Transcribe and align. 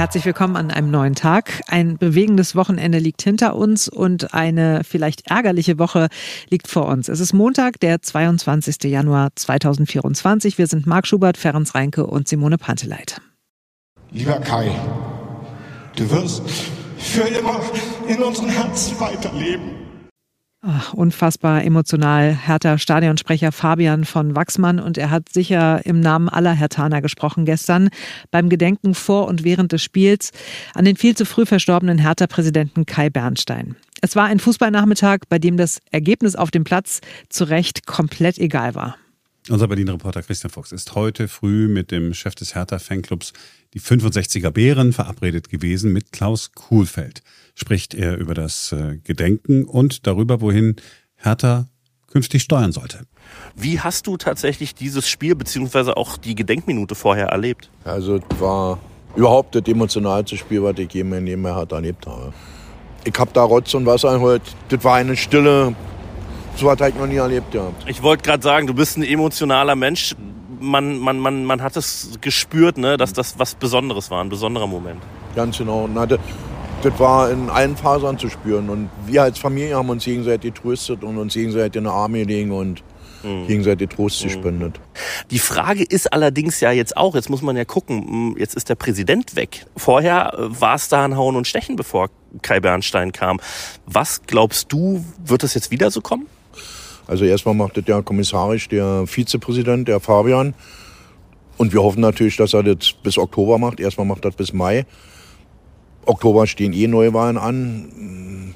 Herzlich 0.00 0.24
willkommen 0.24 0.56
an 0.56 0.70
einem 0.70 0.90
neuen 0.90 1.14
Tag. 1.14 1.60
Ein 1.68 1.98
bewegendes 1.98 2.56
Wochenende 2.56 2.98
liegt 2.98 3.20
hinter 3.20 3.54
uns 3.54 3.86
und 3.86 4.32
eine 4.32 4.80
vielleicht 4.82 5.30
ärgerliche 5.30 5.78
Woche 5.78 6.08
liegt 6.48 6.68
vor 6.68 6.86
uns. 6.86 7.10
Es 7.10 7.20
ist 7.20 7.34
Montag, 7.34 7.78
der 7.80 8.00
22. 8.00 8.84
Januar 8.84 9.28
2024. 9.34 10.56
Wir 10.56 10.68
sind 10.68 10.86
Marc 10.86 11.06
Schubert, 11.06 11.36
Ferenc 11.36 11.74
Reinke 11.74 12.06
und 12.06 12.28
Simone 12.28 12.56
Panteleit. 12.56 13.20
Lieber 14.10 14.40
Kai, 14.40 14.70
du 15.96 16.10
wirst 16.10 16.48
für 16.96 17.28
immer 17.28 17.60
in 18.08 18.22
unseren 18.22 18.48
Herzen 18.48 18.98
weiterleben. 18.98 19.79
Ach, 20.62 20.92
unfassbar 20.92 21.64
emotional. 21.64 22.34
Hertha 22.34 22.76
Stadionsprecher 22.76 23.50
Fabian 23.50 24.04
von 24.04 24.36
Wachsmann 24.36 24.78
und 24.78 24.98
er 24.98 25.10
hat 25.10 25.30
sicher 25.30 25.80
im 25.86 26.00
Namen 26.00 26.28
aller 26.28 26.52
Hertaner 26.52 27.00
gesprochen 27.00 27.46
gestern 27.46 27.88
beim 28.30 28.50
Gedenken 28.50 28.94
vor 28.94 29.26
und 29.26 29.42
während 29.42 29.72
des 29.72 29.82
Spiels 29.82 30.32
an 30.74 30.84
den 30.84 30.96
viel 30.96 31.16
zu 31.16 31.24
früh 31.24 31.46
verstorbenen 31.46 31.96
Hertha-Präsidenten 31.96 32.84
Kai 32.84 33.08
Bernstein. 33.08 33.76
Es 34.02 34.16
war 34.16 34.26
ein 34.26 34.38
Fußballnachmittag, 34.38 35.20
bei 35.30 35.38
dem 35.38 35.56
das 35.56 35.80
Ergebnis 35.90 36.36
auf 36.36 36.50
dem 36.50 36.64
Platz 36.64 37.00
zu 37.30 37.44
Recht 37.44 37.86
komplett 37.86 38.38
egal 38.38 38.74
war. 38.74 38.96
Unser 39.48 39.66
Berlin-Reporter 39.66 40.22
Christian 40.22 40.50
Fuchs 40.50 40.72
ist 40.72 40.94
heute 40.94 41.26
früh 41.26 41.68
mit 41.68 41.90
dem 41.90 42.12
Chef 42.12 42.34
des 42.34 42.54
Hertha-Fanclubs, 42.54 43.32
die 43.72 43.80
65er 43.80 44.50
Bären, 44.50 44.92
verabredet 44.92 45.48
gewesen 45.48 45.92
mit 45.94 46.12
Klaus 46.12 46.52
Kuhlfeld. 46.52 47.22
Spricht 47.60 47.92
er 47.92 48.16
über 48.16 48.32
das 48.32 48.72
äh, 48.72 48.96
Gedenken 49.04 49.64
und 49.64 50.06
darüber, 50.06 50.40
wohin 50.40 50.76
Hertha 51.16 51.66
künftig 52.06 52.40
steuern 52.40 52.72
sollte. 52.72 53.00
Wie 53.54 53.80
hast 53.80 54.06
du 54.06 54.16
tatsächlich 54.16 54.74
dieses 54.74 55.06
Spiel 55.06 55.34
beziehungsweise 55.34 55.98
auch 55.98 56.16
die 56.16 56.34
Gedenkminute 56.34 56.94
vorher 56.94 57.26
erlebt? 57.26 57.68
Also 57.84 58.16
es 58.16 58.40
war 58.40 58.78
überhaupt 59.14 59.54
das 59.56 59.64
emotionalste 59.66 60.38
Spiel, 60.38 60.62
was 60.62 60.78
ich 60.78 60.90
je 60.94 61.02
in 61.02 61.10
meinem 61.10 61.44
Hertha 61.44 61.76
erlebt 61.76 62.06
habe. 62.06 62.32
Ich 63.04 63.12
habe 63.18 63.30
da 63.34 63.42
Rotz 63.42 63.74
und 63.74 63.84
Wasser 63.84 64.14
geholt. 64.14 64.40
Das 64.70 64.82
war 64.82 64.94
eine 64.94 65.14
Stille, 65.14 65.74
so 66.56 66.64
was 66.64 66.78
habe 66.80 66.88
ich 66.88 66.96
noch 66.96 67.08
nie 67.08 67.16
erlebt, 67.16 67.52
ja. 67.52 67.70
Ich 67.86 68.02
wollte 68.02 68.22
gerade 68.22 68.42
sagen, 68.42 68.68
du 68.68 68.74
bist 68.74 68.96
ein 68.96 69.02
emotionaler 69.02 69.76
Mensch. 69.76 70.16
Man, 70.60 70.98
man, 70.98 71.18
man, 71.18 71.44
man 71.44 71.60
hat 71.60 71.76
es 71.76 72.18
gespürt, 72.22 72.78
ne, 72.78 72.96
dass 72.96 73.12
das 73.12 73.38
was 73.38 73.54
Besonderes 73.54 74.10
war, 74.10 74.24
ein 74.24 74.30
besonderer 74.30 74.66
Moment. 74.66 75.02
Ganz 75.36 75.58
genau. 75.58 75.84
Und 75.84 75.98
hatte, 75.98 76.18
das 76.82 76.98
war 76.98 77.30
in 77.30 77.50
allen 77.50 77.76
Fasern 77.76 78.18
zu 78.18 78.28
spüren. 78.28 78.70
Und 78.70 78.90
wir 79.06 79.22
als 79.22 79.38
Familie 79.38 79.76
haben 79.76 79.88
uns 79.90 80.04
gegenseitig 80.04 80.54
getröstet 80.54 81.04
und 81.04 81.18
uns 81.18 81.34
gegenseitig 81.34 81.76
in 81.76 81.84
den 81.84 81.92
Arm 81.92 82.14
gelegen 82.14 82.52
und 82.52 82.82
mhm. 83.22 83.46
gegenseitig 83.46 83.90
Trost 83.90 84.22
mhm. 84.22 84.28
gespendet. 84.28 84.80
Die 85.30 85.38
Frage 85.38 85.84
ist 85.84 86.12
allerdings 86.12 86.60
ja 86.60 86.72
jetzt 86.72 86.96
auch, 86.96 87.14
jetzt 87.14 87.30
muss 87.30 87.42
man 87.42 87.56
ja 87.56 87.64
gucken, 87.64 88.34
jetzt 88.38 88.54
ist 88.54 88.68
der 88.68 88.74
Präsident 88.74 89.36
weg. 89.36 89.66
Vorher 89.76 90.34
äh, 90.34 90.60
war 90.60 90.74
es 90.74 90.88
da 90.88 91.04
ein 91.04 91.16
Hauen 91.16 91.36
und 91.36 91.46
Stechen, 91.46 91.76
bevor 91.76 92.08
Kai 92.42 92.60
Bernstein 92.60 93.12
kam. 93.12 93.40
Was 93.86 94.22
glaubst 94.26 94.72
du, 94.72 95.04
wird 95.24 95.44
es 95.44 95.54
jetzt 95.54 95.70
wieder 95.70 95.90
so 95.90 96.00
kommen? 96.00 96.26
Also 97.06 97.24
erstmal 97.24 97.54
macht 97.54 97.76
das 97.76 97.84
ja 97.86 98.02
kommissarisch 98.02 98.68
der 98.68 99.06
Vizepräsident, 99.06 99.88
der 99.88 100.00
Fabian. 100.00 100.54
Und 101.56 101.72
wir 101.72 101.82
hoffen 101.82 102.00
natürlich, 102.00 102.36
dass 102.36 102.54
er 102.54 102.62
das 102.62 102.92
bis 102.92 103.18
Oktober 103.18 103.58
macht. 103.58 103.80
Erstmal 103.80 104.06
macht 104.06 104.24
er 104.24 104.30
das 104.30 104.36
bis 104.36 104.52
Mai. 104.52 104.86
Oktober 106.06 106.46
stehen 106.46 106.72
eh 106.72 106.86
Neuwahlen 106.86 107.38
an. 107.38 108.54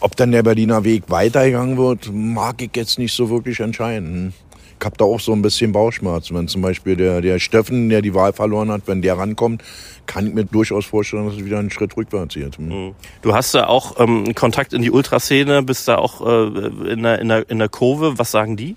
Ob 0.00 0.16
dann 0.16 0.32
der 0.32 0.42
Berliner 0.42 0.84
Weg 0.84 1.04
weitergegangen 1.08 1.78
wird, 1.78 2.10
mag 2.12 2.60
ich 2.62 2.70
jetzt 2.74 2.98
nicht 2.98 3.14
so 3.14 3.30
wirklich 3.30 3.60
entscheiden 3.60 4.34
ich 4.78 4.84
habe 4.84 4.96
da 4.96 5.04
auch 5.04 5.20
so 5.20 5.32
ein 5.32 5.42
bisschen 5.42 5.72
Bauchschmerzen. 5.72 6.36
Wenn 6.36 6.48
zum 6.48 6.62
Beispiel 6.62 6.96
der, 6.96 7.20
der 7.20 7.38
Steffen, 7.38 7.88
der 7.88 8.02
die 8.02 8.14
Wahl 8.14 8.32
verloren 8.32 8.70
hat, 8.70 8.82
wenn 8.86 9.02
der 9.02 9.16
rankommt, 9.18 9.62
kann 10.06 10.26
ich 10.26 10.34
mir 10.34 10.44
durchaus 10.44 10.84
vorstellen, 10.84 11.26
dass 11.26 11.36
es 11.36 11.44
wieder 11.44 11.58
einen 11.58 11.70
Schritt 11.70 11.96
rückwärts 11.96 12.34
geht. 12.34 12.58
Mhm. 12.58 12.94
Du 13.22 13.34
hast 13.34 13.54
da 13.54 13.66
auch 13.66 13.98
ähm, 13.98 14.34
Kontakt 14.34 14.72
in 14.72 14.82
die 14.82 14.90
Ultraszene, 14.90 15.62
bist 15.62 15.88
da 15.88 15.96
auch 15.96 16.20
äh, 16.20 16.92
in, 16.92 17.02
der, 17.02 17.20
in, 17.20 17.28
der, 17.28 17.48
in 17.48 17.58
der 17.58 17.68
Kurve. 17.68 18.18
Was 18.18 18.30
sagen 18.30 18.56
die? 18.56 18.76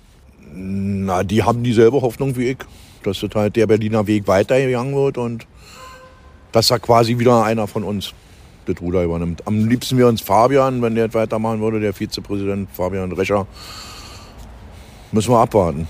Na, 0.53 1.23
die 1.23 1.43
haben 1.43 1.63
dieselbe 1.63 2.01
Hoffnung 2.01 2.35
wie 2.37 2.51
ich, 2.51 2.57
dass 3.03 3.19
das 3.19 3.31
halt 3.35 3.55
der 3.55 3.67
Berliner 3.67 4.07
Weg 4.07 4.27
weitergegangen 4.27 4.95
wird 4.95 5.17
und 5.17 5.45
dass 6.51 6.67
da 6.67 6.79
quasi 6.79 7.19
wieder 7.19 7.43
einer 7.43 7.67
von 7.67 7.83
uns 7.83 8.13
das 8.65 8.81
Ruder 8.81 9.03
übernimmt. 9.03 9.45
Am 9.47 9.67
liebsten 9.67 9.97
wir 9.97 10.07
uns 10.07 10.21
Fabian, 10.21 10.81
wenn 10.81 10.95
der 10.95 11.13
weitermachen 11.13 11.61
würde, 11.61 11.79
der 11.79 11.93
Vizepräsident 11.93 12.69
Fabian 12.71 13.11
Recher. 13.11 13.47
Müssen 15.11 15.31
wir 15.31 15.39
abwarten. 15.39 15.87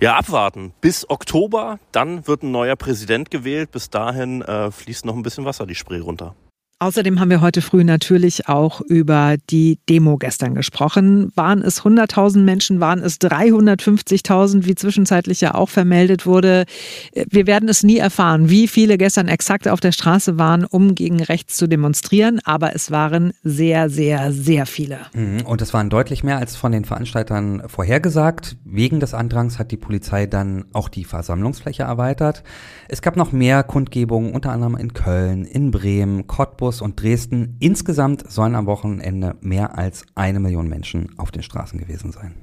Ja, 0.00 0.16
abwarten. 0.16 0.72
Bis 0.82 1.08
Oktober, 1.08 1.78
dann 1.90 2.26
wird 2.26 2.42
ein 2.42 2.50
neuer 2.50 2.76
Präsident 2.76 3.30
gewählt. 3.30 3.70
Bis 3.70 3.88
dahin 3.88 4.42
äh, 4.42 4.70
fließt 4.70 5.06
noch 5.06 5.16
ein 5.16 5.22
bisschen 5.22 5.46
Wasser 5.46 5.66
die 5.66 5.74
Spree 5.74 6.00
runter. 6.00 6.34
Außerdem 6.78 7.20
haben 7.20 7.30
wir 7.30 7.40
heute 7.40 7.62
früh 7.62 7.84
natürlich 7.84 8.50
auch 8.50 8.82
über 8.82 9.36
die 9.48 9.78
Demo 9.88 10.18
gestern 10.18 10.54
gesprochen. 10.54 11.32
Waren 11.34 11.62
es 11.62 11.80
100.000 11.80 12.40
Menschen, 12.40 12.80
waren 12.80 12.98
es 12.98 13.18
350.000, 13.18 14.66
wie 14.66 14.74
zwischenzeitlich 14.74 15.40
ja 15.40 15.54
auch 15.54 15.70
vermeldet 15.70 16.26
wurde. 16.26 16.66
Wir 17.14 17.46
werden 17.46 17.70
es 17.70 17.82
nie 17.82 17.96
erfahren, 17.96 18.50
wie 18.50 18.68
viele 18.68 18.98
gestern 18.98 19.26
exakt 19.28 19.68
auf 19.68 19.80
der 19.80 19.92
Straße 19.92 20.38
waren, 20.38 20.66
um 20.66 20.94
gegen 20.94 21.22
rechts 21.22 21.56
zu 21.56 21.66
demonstrieren. 21.66 22.40
Aber 22.44 22.74
es 22.74 22.90
waren 22.90 23.32
sehr, 23.42 23.88
sehr, 23.88 24.30
sehr 24.30 24.66
viele. 24.66 24.98
Mhm. 25.14 25.46
Und 25.46 25.62
es 25.62 25.72
waren 25.72 25.88
deutlich 25.88 26.24
mehr 26.24 26.36
als 26.36 26.56
von 26.56 26.72
den 26.72 26.84
Veranstaltern 26.84 27.62
vorhergesagt. 27.68 28.58
Wegen 28.66 29.00
des 29.00 29.14
Andrangs 29.14 29.58
hat 29.58 29.70
die 29.70 29.78
Polizei 29.78 30.26
dann 30.26 30.66
auch 30.74 30.90
die 30.90 31.04
Versammlungsfläche 31.04 31.84
erweitert. 31.84 32.42
Es 32.86 33.00
gab 33.00 33.16
noch 33.16 33.32
mehr 33.32 33.62
Kundgebungen, 33.62 34.34
unter 34.34 34.52
anderem 34.52 34.76
in 34.76 34.92
Köln, 34.92 35.46
in 35.46 35.70
Bremen, 35.70 36.26
Cottbus, 36.26 36.65
Cottbus 36.66 36.80
und 36.80 37.00
Dresden. 37.00 37.56
Insgesamt 37.60 38.30
sollen 38.30 38.56
am 38.56 38.66
Wochenende 38.66 39.36
mehr 39.40 39.78
als 39.78 40.04
eine 40.16 40.40
Million 40.40 40.68
Menschen 40.68 41.16
auf 41.16 41.30
den 41.30 41.44
Straßen 41.44 41.78
gewesen 41.78 42.10
sein. 42.10 42.34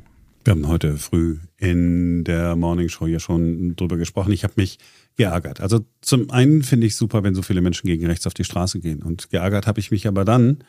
Wir 0.45 0.51
haben 0.51 0.67
heute 0.67 0.97
früh 0.97 1.39
in 1.57 2.23
der 2.23 2.55
Morning 2.55 2.87
Show 2.87 3.05
ja 3.05 3.19
schon 3.19 3.75
drüber 3.75 3.97
gesprochen. 3.97 4.31
Ich 4.31 4.45
habe 4.45 4.53
mich 4.55 4.79
geärgert. 5.17 5.59
Also 5.59 5.85
zum 6.01 6.31
einen 6.31 6.63
finde 6.63 6.87
ich 6.87 6.95
super, 6.95 7.23
wenn 7.23 7.35
so 7.35 7.41
viele 7.41 7.59
Menschen 7.59 7.87
gegen 7.87 8.05
rechts 8.05 8.25
auf 8.25 8.33
die 8.33 8.45
Straße 8.45 8.79
gehen. 8.79 9.03
Und 9.03 9.29
geärgert 9.29 9.67
habe 9.67 9.81
ich 9.81 9.91
mich 9.91 10.07
aber 10.07 10.23
dann 10.23 10.63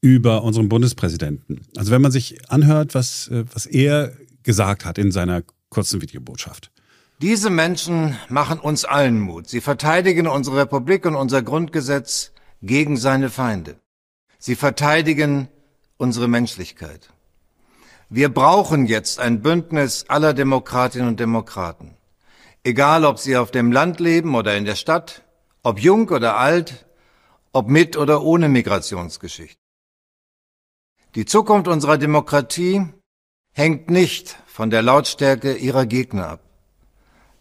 über 0.00 0.42
unseren 0.42 0.68
Bundespräsidenten. 0.68 1.60
Also 1.76 1.92
wenn 1.92 2.02
man 2.02 2.10
sich 2.10 2.50
anhört, 2.50 2.94
was, 2.96 3.28
äh, 3.28 3.44
was 3.52 3.66
er 3.66 4.12
gesagt 4.42 4.84
hat 4.84 4.98
in 4.98 5.12
seiner 5.12 5.42
kurzen 5.68 6.02
Videobotschaft. 6.02 6.72
Diese 7.22 7.50
Menschen 7.50 8.16
machen 8.28 8.58
uns 8.58 8.84
allen 8.84 9.20
Mut. 9.20 9.48
Sie 9.48 9.60
verteidigen 9.60 10.26
unsere 10.26 10.56
Republik 10.56 11.06
und 11.06 11.14
unser 11.14 11.42
Grundgesetz 11.42 12.32
gegen 12.62 12.96
seine 12.96 13.30
Feinde. 13.30 13.76
Sie 14.38 14.56
verteidigen 14.56 15.48
unsere 15.96 16.28
Menschlichkeit. 16.28 17.10
Wir 18.08 18.28
brauchen 18.28 18.86
jetzt 18.86 19.20
ein 19.20 19.42
Bündnis 19.42 20.06
aller 20.08 20.34
Demokratinnen 20.34 21.08
und 21.08 21.20
Demokraten. 21.20 21.96
Egal, 22.64 23.04
ob 23.04 23.18
sie 23.18 23.36
auf 23.36 23.50
dem 23.50 23.72
Land 23.72 24.00
leben 24.00 24.34
oder 24.34 24.56
in 24.56 24.64
der 24.64 24.74
Stadt, 24.74 25.22
ob 25.62 25.78
jung 25.78 26.08
oder 26.08 26.36
alt, 26.36 26.86
ob 27.52 27.68
mit 27.68 27.96
oder 27.96 28.22
ohne 28.22 28.48
Migrationsgeschichte. 28.48 29.60
Die 31.14 31.24
Zukunft 31.24 31.68
unserer 31.68 31.98
Demokratie 31.98 32.86
hängt 33.52 33.90
nicht 33.90 34.36
von 34.46 34.70
der 34.70 34.82
Lautstärke 34.82 35.54
ihrer 35.54 35.86
Gegner 35.86 36.28
ab, 36.28 36.40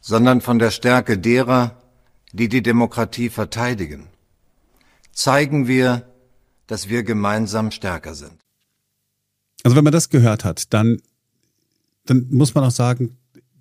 sondern 0.01 0.41
von 0.41 0.59
der 0.59 0.71
Stärke 0.71 1.17
derer, 1.17 1.75
die 2.31 2.49
die 2.49 2.63
Demokratie 2.63 3.29
verteidigen 3.29 4.09
zeigen 5.19 5.67
wir, 5.67 6.05
dass 6.65 6.87
wir 6.87 7.03
gemeinsam 7.03 7.71
stärker 7.71 8.15
sind. 8.15 8.37
Also 9.63 9.75
wenn 9.75 9.83
man 9.83 9.91
das 9.91 10.09
gehört 10.09 10.45
hat, 10.45 10.73
dann, 10.73 11.01
dann 12.05 12.27
muss 12.29 12.55
man 12.55 12.63
auch 12.63 12.71
sagen, 12.71 13.17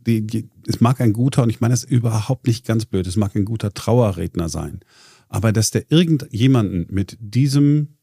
die, 0.07 0.25
die, 0.25 0.49
es 0.69 0.81
mag 0.81 1.01
ein 1.01 1.13
guter, 1.13 1.43
und 1.43 1.51
ich 1.51 1.61
meine 1.61 1.73
das 1.75 1.83
überhaupt 1.83 2.47
nicht 2.47 2.65
ganz 2.65 2.85
blöd, 2.87 3.09
es 3.09 3.17
mag 3.17 3.35
ein 3.35 3.45
guter 3.45 3.75
Trauerredner 3.75 4.49
sein. 4.49 4.81
Aber 5.29 5.51
dass 5.51 5.73
der 5.73 5.91
irgendjemanden 5.91 6.87
mit 6.91 7.17
diesem, 7.21 7.97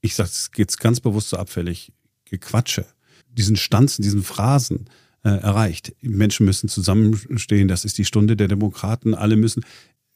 ich 0.00 0.16
sage 0.16 0.30
es 0.30 0.50
geht 0.50 0.76
ganz 0.80 0.98
bewusst 0.98 1.28
so 1.28 1.36
abfällig, 1.36 1.92
Gequatsche, 2.24 2.86
diesen 3.28 3.54
Stanzen, 3.54 4.02
diesen 4.02 4.24
Phrasen 4.24 4.90
äh, 5.22 5.28
erreicht. 5.28 5.94
Menschen 6.02 6.44
müssen 6.44 6.68
zusammenstehen, 6.68 7.68
das 7.68 7.84
ist 7.84 7.98
die 7.98 8.04
Stunde 8.04 8.36
der 8.36 8.48
Demokraten, 8.48 9.14
alle 9.14 9.36
müssen, 9.36 9.64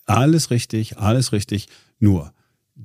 alles 0.06 0.50
richtig, 0.50 0.98
alles 0.98 1.30
richtig, 1.30 1.68
nur 2.00 2.32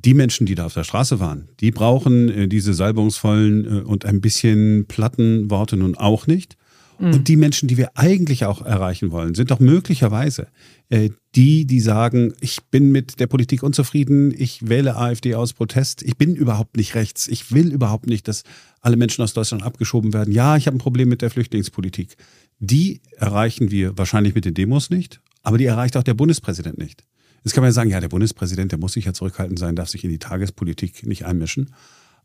die 0.03 0.13
Menschen, 0.13 0.45
die 0.45 0.55
da 0.55 0.65
auf 0.65 0.73
der 0.73 0.83
Straße 0.83 1.19
waren, 1.19 1.47
die 1.59 1.71
brauchen 1.71 2.29
äh, 2.29 2.47
diese 2.47 2.73
salbungsvollen 2.73 3.65
äh, 3.65 3.81
und 3.81 4.05
ein 4.05 4.21
bisschen 4.21 4.85
platten 4.87 5.49
Worte 5.49 5.77
nun 5.77 5.95
auch 5.95 6.27
nicht. 6.27 6.57
Mhm. 6.99 7.13
Und 7.13 7.27
die 7.27 7.35
Menschen, 7.35 7.67
die 7.67 7.77
wir 7.77 7.91
eigentlich 7.95 8.45
auch 8.45 8.61
erreichen 8.61 9.11
wollen, 9.11 9.35
sind 9.35 9.51
doch 9.51 9.59
möglicherweise 9.59 10.47
äh, 10.89 11.09
die, 11.35 11.65
die 11.65 11.79
sagen, 11.79 12.33
ich 12.39 12.63
bin 12.71 12.91
mit 12.91 13.19
der 13.19 13.27
Politik 13.27 13.63
unzufrieden, 13.63 14.33
ich 14.37 14.67
wähle 14.67 14.95
AfD 14.95 15.35
aus 15.35 15.53
Protest, 15.53 16.03
ich 16.03 16.17
bin 16.17 16.35
überhaupt 16.35 16.77
nicht 16.77 16.95
rechts, 16.95 17.27
ich 17.27 17.51
will 17.51 17.71
überhaupt 17.71 18.07
nicht, 18.07 18.27
dass 18.27 18.43
alle 18.81 18.97
Menschen 18.97 19.23
aus 19.23 19.33
Deutschland 19.33 19.63
abgeschoben 19.63 20.13
werden. 20.13 20.33
Ja, 20.33 20.57
ich 20.57 20.67
habe 20.67 20.77
ein 20.77 20.79
Problem 20.79 21.09
mit 21.09 21.21
der 21.21 21.29
Flüchtlingspolitik. 21.29 22.15
Die 22.59 23.01
erreichen 23.17 23.71
wir 23.71 23.97
wahrscheinlich 23.97 24.35
mit 24.35 24.45
den 24.45 24.53
Demos 24.53 24.89
nicht, 24.89 25.19
aber 25.43 25.57
die 25.57 25.65
erreicht 25.65 25.97
auch 25.97 26.03
der 26.03 26.13
Bundespräsident 26.13 26.77
nicht. 26.77 27.03
Jetzt 27.45 27.53
kann 27.53 27.61
man 27.61 27.69
ja 27.69 27.73
sagen, 27.73 27.91
ja, 27.91 27.99
der 27.99 28.09
Bundespräsident, 28.09 28.71
der 28.71 28.79
muss 28.79 28.93
sich 28.93 29.05
ja 29.05 29.13
zurückhaltend 29.13 29.59
sein, 29.59 29.75
darf 29.75 29.87
sich 29.87 30.03
in 30.03 30.09
die 30.09 30.17
Tagespolitik 30.17 31.05
nicht 31.05 31.25
einmischen. 31.25 31.69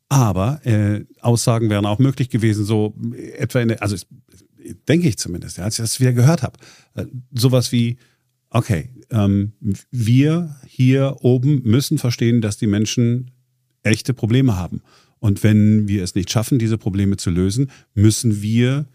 Aber 0.09 0.65
äh, 0.67 1.05
Aussagen 1.21 1.69
wären 1.69 1.85
auch 1.85 1.99
möglich 1.99 2.31
gewesen, 2.31 2.65
so 2.65 2.97
etwa 3.37 3.61
in 3.61 3.69
der, 3.69 3.83
also 3.83 3.97
denke 4.89 5.09
ich 5.09 5.19
zumindest, 5.19 5.59
ja, 5.59 5.65
als 5.65 5.79
ich 5.79 5.83
das 5.83 6.01
wieder 6.01 6.15
gehört 6.15 6.43
habe, 6.43 6.59
äh, 6.95 7.05
sowas 7.33 7.71
wie, 7.71 7.99
okay, 8.49 8.89
ähm, 9.11 9.53
wir 9.91 10.57
hier 10.67 11.19
oben 11.21 11.63
müssen 11.65 11.99
verstehen, 11.99 12.41
dass 12.41 12.57
die 12.57 12.67
Menschen 12.67 13.31
echte 13.83 14.15
Probleme 14.15 14.57
haben. 14.57 14.81
Und 15.19 15.43
wenn 15.43 15.87
wir 15.87 16.03
es 16.03 16.15
nicht 16.15 16.31
schaffen, 16.31 16.59
diese 16.59 16.79
Probleme 16.79 17.19
zu 17.19 17.29
lösen, 17.29 17.71
müssen 17.95 18.41
wir 18.41 18.87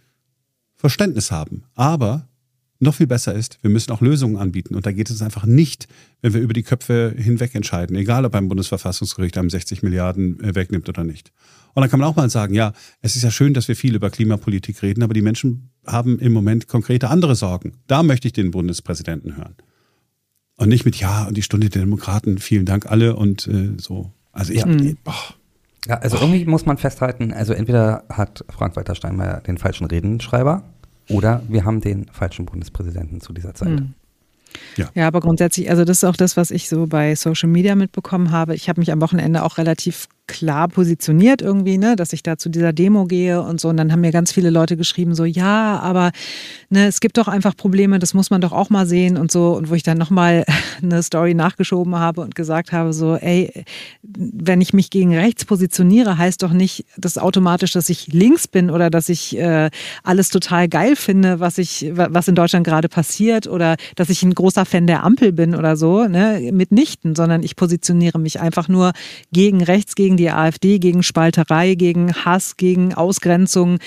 Verständnis 0.75 1.29
haben. 1.29 1.65
Aber 1.75 2.27
noch 2.79 2.95
viel 2.95 3.07
besser 3.07 3.33
ist, 3.33 3.59
wir 3.61 3.69
müssen 3.69 3.91
auch 3.91 4.01
Lösungen 4.01 4.37
anbieten. 4.37 4.75
Und 4.75 4.85
da 4.85 4.91
geht 4.91 5.09
es 5.09 5.21
einfach 5.21 5.45
nicht, 5.45 5.87
wenn 6.21 6.33
wir 6.33 6.41
über 6.41 6.53
die 6.53 6.63
Köpfe 6.63 7.13
hinweg 7.17 7.55
entscheiden, 7.55 7.95
egal 7.95 8.25
ob 8.25 8.33
beim 8.33 8.49
Bundesverfassungsgericht 8.49 9.37
einem 9.37 9.49
60 9.49 9.83
Milliarden 9.83 10.39
äh, 10.43 10.55
wegnimmt 10.55 10.89
oder 10.89 11.03
nicht. 11.03 11.31
Und 11.73 11.81
dann 11.81 11.89
kann 11.89 11.99
man 11.99 12.09
auch 12.09 12.15
mal 12.15 12.29
sagen, 12.29 12.53
ja, 12.53 12.73
es 13.01 13.15
ist 13.15 13.23
ja 13.23 13.31
schön, 13.31 13.53
dass 13.53 13.67
wir 13.67 13.75
viel 13.75 13.95
über 13.95 14.09
Klimapolitik 14.09 14.81
reden, 14.81 15.03
aber 15.03 15.13
die 15.13 15.21
Menschen 15.21 15.69
haben 15.85 16.19
im 16.19 16.33
Moment 16.33 16.67
konkrete 16.67 17.09
andere 17.09 17.35
Sorgen. 17.35 17.73
Da 17.87 18.03
möchte 18.03 18.27
ich 18.27 18.33
den 18.33 18.51
Bundespräsidenten 18.51 19.37
hören. 19.37 19.55
Und 20.57 20.69
nicht 20.69 20.85
mit 20.85 20.95
Ja 20.95 21.25
und 21.25 21.35
die 21.35 21.41
Stunde 21.41 21.69
der 21.69 21.81
Demokraten, 21.81 22.37
vielen 22.37 22.65
Dank 22.65 22.85
alle 22.85 23.15
und 23.15 23.47
äh, 23.47 23.73
so. 23.77 24.11
Also 24.31 24.53
ich, 24.53 24.59
ja. 24.59 24.65
Mhm. 24.65 24.97
Ja, 25.87 25.99
also 25.99 26.17
irgendwie 26.17 26.45
muss 26.45 26.65
man 26.65 26.77
festhalten, 26.77 27.31
also 27.31 27.53
entweder 27.53 28.05
hat 28.09 28.43
Frank-Walter 28.49 28.95
Steinmeier 28.95 29.41
den 29.41 29.59
falschen 29.59 29.85
Redenschreiber 29.85 30.63
oder 31.09 31.41
wir 31.47 31.65
haben 31.65 31.81
den 31.81 32.07
falschen 32.11 32.45
Bundespräsidenten 32.45 33.21
zu 33.21 33.33
dieser 33.33 33.53
Zeit. 33.53 33.69
Mhm. 33.69 33.93
Ja. 34.77 34.89
ja, 34.93 35.07
aber 35.07 35.19
grundsätzlich, 35.19 35.69
also 35.69 35.83
das 35.83 35.97
ist 35.97 36.03
auch 36.05 36.15
das, 36.15 36.37
was 36.37 36.51
ich 36.51 36.69
so 36.69 36.87
bei 36.87 37.15
Social 37.15 37.49
Media 37.49 37.75
mitbekommen 37.75 38.31
habe. 38.31 38.55
Ich 38.55 38.69
habe 38.69 38.79
mich 38.79 38.91
am 38.91 39.01
Wochenende 39.01 39.43
auch 39.43 39.57
relativ 39.57 40.07
klar 40.27 40.67
positioniert 40.67 41.41
irgendwie, 41.41 41.77
ne, 41.77 41.95
dass 41.95 42.13
ich 42.13 42.23
da 42.23 42.37
zu 42.37 42.49
dieser 42.49 42.73
Demo 42.73 43.05
gehe 43.05 43.41
und 43.41 43.59
so. 43.59 43.69
Und 43.69 43.77
dann 43.77 43.91
haben 43.91 44.01
mir 44.01 44.11
ganz 44.11 44.31
viele 44.31 44.49
Leute 44.49 44.77
geschrieben, 44.77 45.15
so, 45.15 45.25
ja, 45.25 45.79
aber 45.79 46.11
ne, 46.69 46.87
es 46.87 46.99
gibt 46.99 47.17
doch 47.17 47.27
einfach 47.27 47.55
Probleme, 47.55 47.99
das 47.99 48.13
muss 48.13 48.29
man 48.29 48.41
doch 48.41 48.51
auch 48.51 48.69
mal 48.69 48.85
sehen 48.85 49.17
und 49.17 49.31
so. 49.31 49.55
Und 49.55 49.69
wo 49.69 49.75
ich 49.75 49.83
dann 49.83 49.97
nochmal 49.97 50.45
eine 50.81 51.03
Story 51.03 51.33
nachgeschoben 51.33 51.95
habe 51.95 52.21
und 52.21 52.35
gesagt 52.35 52.71
habe, 52.71 52.93
so, 52.93 53.15
ey, 53.15 53.65
wenn 54.01 54.61
ich 54.61 54.73
mich 54.73 54.89
gegen 54.89 55.15
rechts 55.15 55.45
positioniere, 55.45 56.17
heißt 56.17 56.43
doch 56.43 56.51
nicht 56.51 56.85
das 56.97 57.17
automatisch, 57.17 57.71
dass 57.71 57.89
ich 57.89 58.07
links 58.07 58.47
bin 58.47 58.69
oder 58.69 58.89
dass 58.89 59.09
ich 59.09 59.37
äh, 59.37 59.69
alles 60.03 60.29
total 60.29 60.67
geil 60.67 60.95
finde, 60.95 61.39
was 61.39 61.57
ich, 61.57 61.91
was 61.93 62.27
in 62.27 62.35
Deutschland 62.35 62.65
gerade 62.65 62.89
passiert 62.89 63.47
oder 63.47 63.75
dass 63.95 64.09
ich 64.09 64.23
ein 64.23 64.33
großer 64.33 64.65
Fan 64.65 64.87
der 64.87 65.03
Ampel 65.03 65.31
bin 65.31 65.55
oder 65.55 65.75
so, 65.77 66.05
ne, 66.05 66.49
mitnichten, 66.51 67.15
sondern 67.15 67.43
ich 67.43 67.55
positioniere 67.55 68.19
mich 68.19 68.39
einfach 68.39 68.67
nur 68.67 68.93
gegen 69.31 69.63
rechts, 69.63 69.95
gegen 69.95 70.14
gegen 70.15 70.17
die 70.17 70.31
AfD, 70.31 70.79
gegen 70.79 71.03
Spalterei, 71.03 71.75
gegen 71.75 72.13
Hass, 72.13 72.57
gegen 72.57 72.93
Ausgrenzung. 72.93 73.79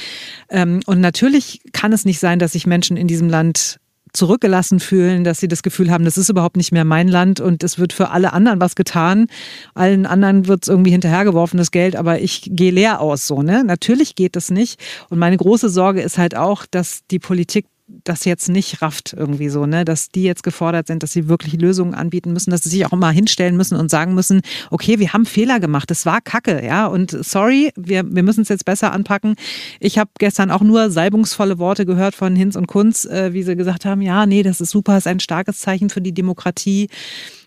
Ähm, 0.51 0.81
und 0.87 1.01
natürlich 1.01 1.61
kann 1.73 1.93
es 1.93 2.05
nicht 2.05 2.19
sein, 2.19 2.39
dass 2.39 2.53
sich 2.53 2.67
Menschen 2.67 2.97
in 2.97 3.09
diesem 3.09 3.29
Land 3.29 3.79
zurückgelassen 4.15 4.81
fühlen, 4.81 5.23
dass 5.23 5.39
sie 5.39 5.49
das 5.49 5.63
Gefühl 5.63 5.91
haben, 5.91 6.05
das 6.05 6.17
ist 6.17 6.31
überhaupt 6.31 6.57
nicht 6.57 6.73
mehr 6.73 6.85
mein 6.85 7.09
Land 7.09 7.41
und 7.41 7.63
es 7.63 7.79
wird 7.79 7.93
für 7.93 8.09
alle 8.09 8.33
anderen 8.33 8.59
was 8.59 8.75
getan. 8.75 9.27
Allen 9.75 10.07
anderen 10.07 10.49
wird 10.49 10.63
es 10.63 10.69
irgendwie 10.69 10.91
hinterhergeworfen, 10.91 11.59
das 11.59 11.71
Geld, 11.71 11.95
aber 11.95 12.19
ich 12.21 12.49
gehe 12.51 12.71
leer 12.71 13.01
aus, 13.01 13.27
so, 13.27 13.43
ne? 13.43 13.65
Natürlich 13.65 14.15
geht 14.15 14.35
das 14.35 14.51
nicht. 14.51 14.81
Und 15.11 15.19
meine 15.19 15.37
große 15.37 15.69
Sorge 15.69 16.01
ist 16.01 16.17
halt 16.17 16.35
auch, 16.35 16.65
dass 16.71 17.01
die 17.11 17.19
Politik 17.19 17.67
das 17.88 18.25
jetzt 18.25 18.49
nicht 18.49 18.82
rafft 18.82 19.14
irgendwie 19.17 19.49
so, 19.49 19.67
ne, 19.67 19.85
dass 19.85 20.11
die 20.11 20.23
jetzt 20.23 20.43
gefordert 20.43 20.87
sind, 20.87 21.02
dass 21.02 21.12
sie 21.12 21.29
wirklich 21.29 21.55
Lösungen 21.55 21.94
anbieten 21.94 22.32
müssen, 22.32 22.50
dass 22.50 22.62
sie 22.62 22.69
sich 22.69 22.87
auch 22.87 22.93
immer 22.93 23.11
hinstellen 23.11 23.56
müssen 23.56 23.76
und 23.76 23.90
sagen 23.90 24.14
müssen, 24.14 24.43
okay, 24.70 24.99
wir 24.99 25.12
haben 25.12 25.26
Fehler 25.26 25.58
gemacht, 25.58 25.90
es 25.90 26.05
war 26.05 26.20
Kacke, 26.20 26.64
ja, 26.64 26.87
und 26.87 27.11
sorry, 27.11 27.73
wir, 27.76 28.05
wir 28.06 28.23
müssen 28.23 28.43
es 28.43 28.49
jetzt 28.49 28.64
besser 28.64 28.93
anpacken. 28.93 29.37
Ich 29.81 29.99
habe 29.99 30.11
gestern 30.19 30.50
auch 30.50 30.61
nur 30.61 30.90
salbungsvolle 30.90 31.58
Worte 31.58 31.87
gehört 31.87 32.14
von 32.14 32.37
Hinz 32.37 32.56
und 32.56 32.67
Kunz, 32.67 33.05
äh, 33.06 33.32
wie 33.32 33.43
sie 33.43 33.56
gesagt 33.56 33.85
haben, 33.85 34.02
ja, 34.02 34.26
nee, 34.26 34.43
das 34.43 34.61
ist 34.61 34.70
super, 34.70 34.96
ist 34.99 35.06
ein 35.06 35.20
starkes 35.20 35.61
Zeichen 35.61 35.90
für 35.90 36.00
die 36.00 36.12
Demokratie 36.12 36.88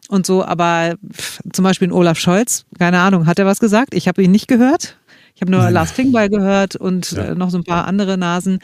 und 0.10 0.26
so, 0.26 0.44
aber 0.44 0.96
zum 1.54 1.64
Beispiel 1.64 1.88
in 1.88 1.94
Olaf 1.94 2.20
Scholz, 2.20 2.66
keine 2.78 3.00
Ahnung, 3.00 3.28
hat 3.28 3.40
er 3.40 3.46
was 3.46 3.60
gesagt? 3.60 3.94
Ich 3.94 4.08
habe 4.08 4.24
ihn 4.24 4.32
nicht 4.32 4.48
gehört. 4.48 4.98
Ich 5.34 5.42
habe 5.42 5.52
nur. 5.52 5.72
Lars 5.72 5.94
Klingbeil 5.94 6.30
gehört 6.30 6.76
und 6.76 7.12
ja. 7.14 7.24
äh, 7.24 7.36
noch 7.36 7.50
so 7.50 7.58
ein 7.58 7.64
paar 7.64 7.88
andere 7.88 8.18
Nasen. 8.18 8.60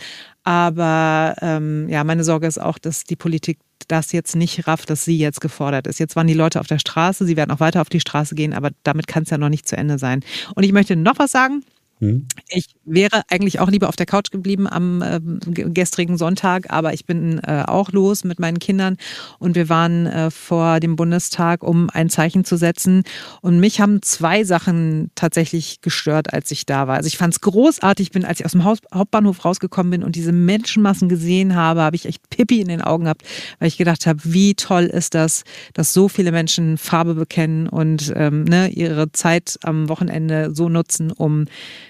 Aber 0.48 1.36
ähm, 1.42 1.90
ja, 1.90 2.06
meine 2.06 2.24
Sorge 2.24 2.48
ist 2.48 2.58
auch, 2.58 2.78
dass 2.78 3.04
die 3.04 3.18
Politik 3.18 3.60
das 3.90 4.14
jetzt 4.14 4.34
nicht 4.34 4.66
rafft, 4.66 4.90
dass 4.90 5.04
sie 5.04 5.18
jetzt 5.18 5.42
gefordert 5.42 5.88
ist. 5.88 6.00
Jetzt 6.00 6.16
waren 6.16 6.26
die 6.26 6.34
Leute 6.34 6.62
auf 6.62 6.68
der 6.68 6.80
Straße, 6.80 7.26
sie 7.26 7.36
werden 7.36 7.52
auch 7.52 7.60
weiter 7.60 7.82
auf 7.82 7.90
die 7.90 8.00
Straße 8.00 8.34
gehen, 8.34 8.54
aber 8.54 8.70
damit 8.84 9.08
kann 9.08 9.24
es 9.24 9.30
ja 9.30 9.38
noch 9.38 9.50
nicht 9.50 9.68
zu 9.68 9.76
Ende 9.76 10.00
sein. 10.00 10.24
Und 10.56 10.64
ich 10.64 10.72
möchte 10.72 10.96
noch 10.96 11.20
was 11.20 11.34
sagen. 11.34 11.66
Mhm. 12.00 12.28
Ich 12.50 12.68
wäre 12.86 13.24
eigentlich 13.30 13.60
auch 13.60 13.70
lieber 13.70 13.90
auf 13.90 13.96
der 13.96 14.06
Couch 14.06 14.30
geblieben 14.32 14.68
am 14.68 15.02
äh, 15.02 15.20
gestrigen 15.20 16.18
Sonntag, 16.18 16.68
aber 16.70 16.94
ich 16.94 17.06
bin 17.06 17.40
äh, 17.40 17.64
auch 17.66 17.92
los 17.92 18.24
mit 18.24 18.40
meinen 18.40 18.60
Kindern 18.60 18.98
und 19.40 19.56
wir 19.56 19.68
waren 19.70 20.06
äh, 20.06 20.30
vor 20.30 20.80
dem 20.80 20.96
Bundestag, 20.96 21.64
um 21.64 21.90
ein 21.90 22.10
Zeichen 22.10 22.46
zu 22.46 22.56
setzen. 22.56 23.04
Und 23.42 23.60
mich 23.60 23.82
haben 23.82 24.02
zwei 24.04 24.44
Sachen 24.44 25.10
tatsächlich 25.16 25.82
gestört, 25.82 26.34
als 26.34 26.52
ich 26.52 26.66
da 26.66 26.88
war. 26.88 26.98
Also 26.98 27.08
ich 27.08 27.18
fand 27.18 27.34
es 27.34 27.42
großartig, 27.42 28.12
bin, 28.12 28.26
als 28.26 28.40
ich 28.40 28.46
aus 28.46 28.52
dem 28.52 28.64
Haus, 28.64 28.80
Hauptbahnhof 28.94 29.44
rausgekommen 29.44 29.92
bin 29.92 30.04
und 30.04 30.16
diese 30.16 30.32
Menschenmassen 30.32 31.10
gesehen 31.10 31.56
habe, 31.56 31.82
habe 31.82 31.96
ich 31.96 32.06
echt 32.06 32.30
Pippi 32.30 32.62
in 32.62 32.68
den 32.68 32.82
Augen 32.82 33.06
gehabt, 33.06 33.24
weil 33.60 33.68
ich 33.68 33.78
gedacht 33.78 34.06
habe, 34.06 34.20
wie 34.24 34.54
toll 34.54 34.86
ist 34.86 35.16
das, 35.16 35.44
dass 35.74 35.94
so 35.94 36.10
viele 36.10 36.32
Menschen 36.32 36.78
Farbe 36.78 37.16
bekennen 37.16 37.68
und 37.68 38.14
ähm, 38.16 38.44
ne, 38.44 38.70
ihre 38.70 39.12
Zeit 39.12 39.58
am 39.64 39.90
Wochenende 39.90 40.54
so 40.54 40.70
nutzen, 40.70 41.12
um 41.12 41.46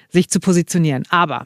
sich 0.10 0.30
zu 0.30 0.40
positionieren. 0.40 1.04
Aber 1.10 1.46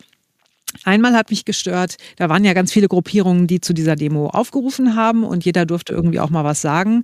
Einmal 0.86 1.13
hat 1.13 1.30
mich 1.30 1.46
gestört, 1.46 1.98
da 2.16 2.30
waren 2.30 2.46
ja 2.46 2.54
ganz 2.54 2.72
viele 2.72 2.88
Gruppierungen, 2.88 3.46
die 3.46 3.60
zu 3.60 3.74
dieser 3.74 3.96
Demo 3.96 4.28
aufgerufen 4.28 4.96
haben 4.96 5.24
und 5.24 5.44
jeder 5.44 5.66
durfte 5.66 5.94
irgendwie 5.94 6.19
auch 6.19 6.30
mal 6.30 6.44
was 6.44 6.62
sagen. 6.62 7.04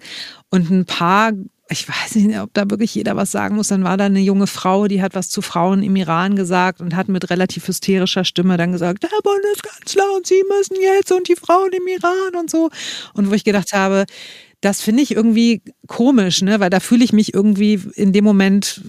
Und 0.50 0.70
ein 0.70 0.86
paar, 0.86 1.34
ich 1.70 1.88
weiß 1.88 2.16
nicht, 2.16 2.40
ob 2.40 2.54
da 2.54 2.70
wirklich 2.70 2.96
jeder 2.96 3.18
was 3.18 3.32
sagen 3.32 3.56
muss, 3.56 3.68
dann 3.68 3.84
war 3.84 3.98
da 3.98 4.06
eine 4.06 4.22
junge 4.22 4.48
Frau, 4.48 4.88
die 4.88 5.02
hat 5.02 5.16
was 5.16 5.30
zu 5.30 5.42
Frauen 5.42 5.84
im 5.84 5.96
Iran 5.98 6.36
gesagt 6.36 6.80
und 6.80 6.96
hat 6.96 7.10
mit 7.10 7.30
relativ 7.30 7.68
hysterischer 7.68 8.24
Stimme 8.24 8.56
dann 8.56 8.72
gesagt, 8.72 9.04
der 9.04 9.10
Bundeskanzler 9.22 10.16
und 10.16 10.26
Sie 10.26 10.44
müssen 10.48 10.78
jetzt 10.82 11.12
und 11.12 11.28
die 11.28 11.36
Frauen 11.36 11.72
im 11.74 11.88
Iran 11.88 12.40
und 12.40 12.50
so. 12.50 12.70
Und 13.14 13.30
wo 13.30 13.34
ich 13.34 13.44
gedacht 13.44 13.74
habe, 13.74 14.06
das 14.62 14.82
finde 14.82 15.04
ich 15.04 15.12
irgendwie 15.12 15.62
komisch, 15.86 16.42
ne? 16.42 16.60
weil 16.60 16.72
da 16.72 16.80
fühle 16.80 17.04
ich 17.04 17.14
mich 17.14 17.34
irgendwie 17.34 17.80
in 17.94 18.12
dem 18.12 18.24
Moment, 18.24 18.82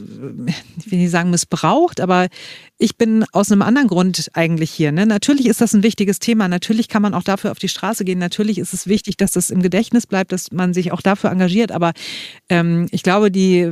ich 0.78 0.90
will 0.90 0.98
nicht 0.98 1.10
sagen 1.10 1.28
missbraucht, 1.28 2.00
aber 2.00 2.28
ich 2.78 2.96
bin 2.96 3.24
aus 3.32 3.52
einem 3.52 3.60
anderen 3.60 3.86
Grund 3.86 4.30
eigentlich 4.32 4.70
hier. 4.70 4.92
Ne? 4.92 5.04
Natürlich 5.04 5.46
ist 5.46 5.60
das 5.60 5.74
ein 5.74 5.82
wichtiges 5.82 6.20
Thema. 6.20 6.48
Natürlich 6.48 6.88
kann 6.88 7.02
man 7.02 7.12
auch 7.12 7.22
dafür 7.22 7.50
auf 7.50 7.58
die 7.58 7.68
Straße 7.68 8.06
gehen. 8.06 8.18
Natürlich 8.18 8.56
ist 8.56 8.72
es 8.72 8.86
wichtig, 8.86 9.18
dass 9.18 9.32
das 9.32 9.50
im 9.50 9.60
Gedächtnis 9.60 10.06
bleibt, 10.06 10.32
dass 10.32 10.52
man 10.52 10.72
sich 10.72 10.90
auch 10.92 11.02
dafür 11.02 11.30
engagiert. 11.30 11.70
Aber 11.70 11.92
ähm, 12.48 12.86
ich 12.90 13.02
glaube, 13.02 13.30
die, 13.30 13.68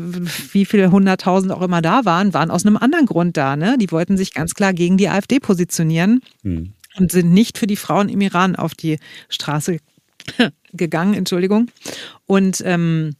wie 0.52 0.66
viele 0.66 0.90
hunderttausend 0.90 1.50
auch 1.50 1.62
immer 1.62 1.80
da 1.80 2.04
waren, 2.04 2.34
waren 2.34 2.50
aus 2.50 2.66
einem 2.66 2.76
anderen 2.76 3.06
Grund 3.06 3.38
da. 3.38 3.56
Ne? 3.56 3.78
Die 3.80 3.90
wollten 3.90 4.18
sich 4.18 4.34
ganz 4.34 4.54
klar 4.54 4.74
gegen 4.74 4.98
die 4.98 5.08
AfD 5.08 5.40
positionieren. 5.40 6.20
Mhm. 6.42 6.74
Und 6.98 7.12
sind 7.12 7.30
nicht 7.30 7.58
für 7.58 7.66
die 7.66 7.76
Frauen 7.76 8.08
im 8.08 8.22
Iran 8.22 8.56
auf 8.56 8.74
die 8.74 8.98
Straße 9.28 9.78
gegangen, 10.72 11.14
Entschuldigung. 11.14 11.70
Und 12.26 12.62
ähm, 12.64 13.14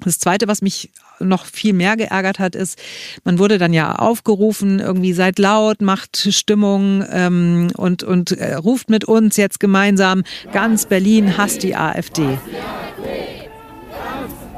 das 0.00 0.18
Zweite, 0.18 0.48
was 0.48 0.60
mich 0.62 0.90
noch 1.20 1.46
viel 1.46 1.72
mehr 1.72 1.96
geärgert 1.96 2.38
hat, 2.38 2.54
ist, 2.56 2.78
man 3.22 3.38
wurde 3.38 3.58
dann 3.58 3.72
ja 3.72 3.94
aufgerufen, 3.96 4.80
irgendwie 4.80 5.12
seid 5.12 5.38
laut, 5.38 5.80
macht 5.80 6.16
Stimmung 6.16 7.04
ähm, 7.10 7.68
und, 7.76 8.02
und 8.02 8.32
äh, 8.32 8.54
ruft 8.54 8.90
mit 8.90 9.04
uns 9.04 9.36
jetzt 9.36 9.60
gemeinsam, 9.60 10.24
ganz 10.52 10.86
Berlin 10.86 11.38
hasst 11.38 11.62
die 11.62 11.76
AfD. 11.76 12.22
Ganz 12.22 12.40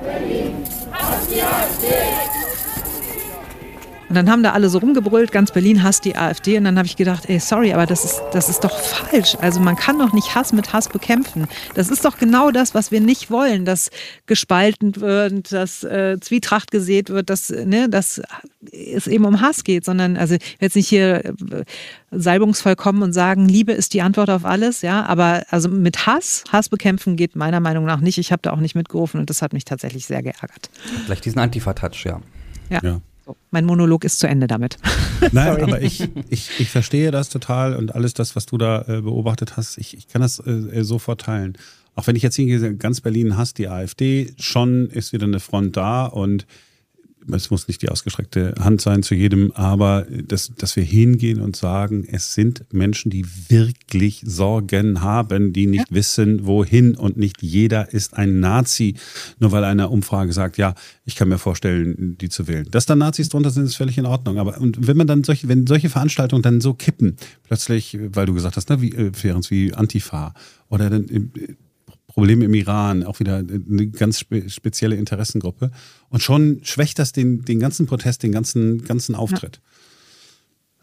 Berlin 0.02 0.54
hasst 0.92 1.30
die 1.30 1.42
AfD. 1.42 1.86
Und 4.08 4.14
dann 4.14 4.30
haben 4.30 4.42
da 4.42 4.52
alle 4.52 4.68
so 4.68 4.78
rumgebrüllt, 4.78 5.32
ganz 5.32 5.50
Berlin 5.50 5.82
hasst 5.82 6.04
die 6.04 6.16
AfD. 6.16 6.56
Und 6.56 6.64
dann 6.64 6.78
habe 6.78 6.86
ich 6.86 6.96
gedacht, 6.96 7.24
ey, 7.28 7.40
sorry, 7.40 7.72
aber 7.72 7.86
das 7.86 8.04
ist, 8.04 8.22
das 8.32 8.48
ist 8.48 8.62
doch 8.62 8.78
falsch. 8.78 9.36
Also 9.40 9.60
man 9.60 9.76
kann 9.76 9.98
doch 9.98 10.12
nicht 10.12 10.34
Hass 10.34 10.52
mit 10.52 10.72
Hass 10.72 10.88
bekämpfen. 10.88 11.48
Das 11.74 11.88
ist 11.88 12.04
doch 12.04 12.18
genau 12.18 12.50
das, 12.50 12.74
was 12.74 12.90
wir 12.92 13.00
nicht 13.00 13.30
wollen, 13.30 13.64
dass 13.64 13.90
gespalten 14.26 14.96
wird, 14.96 15.52
dass 15.52 15.82
äh, 15.82 16.18
Zwietracht 16.20 16.70
gesät 16.70 17.10
wird, 17.10 17.30
dass, 17.30 17.50
ne, 17.50 17.88
dass 17.88 18.22
es 18.72 19.06
eben 19.06 19.24
um 19.24 19.40
Hass 19.40 19.64
geht, 19.64 19.84
sondern, 19.84 20.16
also 20.16 20.34
ich 20.34 20.42
will 20.42 20.56
jetzt 20.60 20.76
nicht 20.76 20.88
hier 20.88 21.24
äh, 21.24 21.64
salbungsvoll 22.10 22.76
kommen 22.76 23.02
und 23.02 23.12
sagen, 23.12 23.48
Liebe 23.48 23.72
ist 23.72 23.92
die 23.92 24.02
Antwort 24.02 24.30
auf 24.30 24.44
alles, 24.44 24.82
ja, 24.82 25.04
aber 25.04 25.44
also 25.50 25.68
mit 25.68 26.06
Hass, 26.06 26.44
Hass 26.52 26.68
bekämpfen 26.68 27.16
geht 27.16 27.36
meiner 27.36 27.60
Meinung 27.60 27.84
nach 27.84 28.00
nicht. 28.00 28.18
Ich 28.18 28.32
habe 28.32 28.42
da 28.42 28.52
auch 28.52 28.60
nicht 28.60 28.74
mitgerufen 28.74 29.18
und 29.20 29.30
das 29.30 29.42
hat 29.42 29.52
mich 29.52 29.64
tatsächlich 29.64 30.06
sehr 30.06 30.22
geärgert. 30.22 30.70
Vielleicht 31.04 31.24
diesen 31.24 31.40
Antifa-Touch, 31.40 32.04
ja. 32.04 32.20
ja. 32.70 32.80
ja. 32.82 33.00
So, 33.26 33.36
mein 33.50 33.64
Monolog 33.64 34.04
ist 34.04 34.20
zu 34.20 34.28
Ende 34.28 34.46
damit. 34.46 34.78
Nein, 35.32 35.60
aber 35.60 35.82
ich, 35.82 36.08
ich, 36.30 36.60
ich 36.60 36.70
verstehe 36.70 37.10
das 37.10 37.28
total 37.28 37.74
und 37.74 37.92
alles 37.92 38.14
das, 38.14 38.36
was 38.36 38.46
du 38.46 38.56
da 38.56 38.82
äh, 38.82 39.00
beobachtet 39.00 39.56
hast, 39.56 39.78
ich, 39.78 39.96
ich 39.96 40.06
kann 40.06 40.22
das 40.22 40.38
äh, 40.38 40.84
sofort 40.84 41.22
teilen. 41.22 41.58
auch 41.96 42.06
wenn 42.06 42.14
ich 42.14 42.22
jetzt 42.22 42.36
hier 42.36 42.74
ganz 42.74 43.00
Berlin 43.00 43.36
hast, 43.36 43.58
die 43.58 43.66
AfD, 43.68 44.32
schon 44.38 44.86
ist 44.90 45.12
wieder 45.12 45.26
eine 45.26 45.40
Front 45.40 45.76
da 45.76 46.06
und 46.06 46.46
es 47.32 47.50
muss 47.50 47.68
nicht 47.68 47.82
die 47.82 47.88
ausgestreckte 47.88 48.54
Hand 48.58 48.80
sein 48.80 49.02
zu 49.02 49.14
jedem, 49.14 49.52
aber 49.52 50.06
dass, 50.10 50.52
dass 50.56 50.76
wir 50.76 50.84
hingehen 50.84 51.40
und 51.40 51.56
sagen, 51.56 52.04
es 52.10 52.34
sind 52.34 52.64
Menschen, 52.72 53.10
die 53.10 53.24
wirklich 53.48 54.22
Sorgen 54.24 55.02
haben, 55.02 55.52
die 55.52 55.66
nicht 55.66 55.90
ja. 55.90 55.96
wissen, 55.96 56.46
wohin 56.46 56.94
und 56.94 57.16
nicht 57.16 57.42
jeder 57.42 57.92
ist 57.92 58.16
ein 58.16 58.40
Nazi, 58.40 58.94
nur 59.38 59.52
weil 59.52 59.64
eine 59.64 59.88
Umfrage 59.88 60.32
sagt, 60.32 60.58
ja, 60.58 60.74
ich 61.04 61.16
kann 61.16 61.28
mir 61.28 61.38
vorstellen, 61.38 62.16
die 62.18 62.28
zu 62.28 62.48
wählen. 62.48 62.66
Dass 62.70 62.86
da 62.86 62.96
Nazis 62.96 63.28
drunter 63.28 63.50
sind, 63.50 63.64
ist 63.64 63.76
völlig 63.76 63.98
in 63.98 64.06
Ordnung. 64.06 64.38
Aber 64.38 64.60
und 64.60 64.86
wenn 64.86 64.96
man 64.96 65.06
dann 65.06 65.24
solche, 65.24 65.48
wenn 65.48 65.66
solche 65.66 65.88
Veranstaltungen 65.88 66.42
dann 66.42 66.60
so 66.60 66.74
kippen, 66.74 67.16
plötzlich, 67.44 67.98
weil 68.12 68.26
du 68.26 68.34
gesagt 68.34 68.56
hast, 68.56 68.68
ne, 68.70 68.80
wie, 68.80 68.92
äh, 68.92 69.12
Ferenc, 69.12 69.50
wie 69.50 69.74
Antifa 69.74 70.34
oder 70.68 70.90
dann 70.90 71.06
Probleme 72.16 72.46
im 72.46 72.54
Iran, 72.54 73.04
auch 73.04 73.20
wieder 73.20 73.36
eine 73.36 73.88
ganz 73.88 74.20
spe 74.20 74.48
spezielle 74.48 74.96
Interessengruppe. 74.96 75.70
Und 76.08 76.22
schon 76.22 76.60
schwächt 76.62 76.98
das 76.98 77.12
den, 77.12 77.44
den 77.44 77.60
ganzen 77.60 77.84
Protest, 77.84 78.22
den 78.22 78.32
ganzen, 78.32 78.82
ganzen 78.84 79.14
Auftritt. 79.14 79.60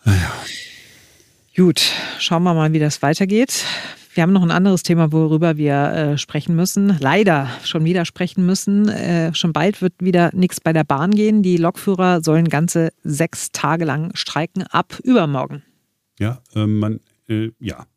Ja. 0.05 0.11
Naja. 0.11 0.31
Gut, 1.55 1.91
schauen 2.19 2.43
wir 2.43 2.53
mal, 2.53 2.71
wie 2.71 2.79
das 2.79 3.01
weitergeht. 3.01 3.65
Wir 4.13 4.21
haben 4.21 4.31
noch 4.31 4.43
ein 4.43 4.51
anderes 4.51 4.83
Thema, 4.83 5.11
worüber 5.11 5.57
wir 5.57 5.73
äh, 5.73 6.17
sprechen 6.19 6.55
müssen. 6.55 6.99
Leider 6.99 7.49
schon 7.63 7.83
wieder 7.83 8.05
sprechen 8.05 8.45
müssen. 8.45 8.87
Äh, 8.87 9.33
schon 9.33 9.53
bald 9.53 9.81
wird 9.81 9.93
wieder 9.99 10.29
nichts 10.35 10.61
bei 10.61 10.71
der 10.71 10.83
Bahn 10.83 11.09
gehen. 11.11 11.41
Die 11.41 11.57
Lokführer 11.57 12.21
sollen 12.21 12.47
ganze 12.47 12.91
sechs 13.03 13.51
Tage 13.51 13.85
lang 13.85 14.11
streiken 14.13 14.67
ab 14.69 14.99
übermorgen. 15.03 15.63
Ja, 16.19 16.43
äh, 16.53 16.67
man, 16.67 16.99
äh, 17.27 17.49
ja. 17.59 17.87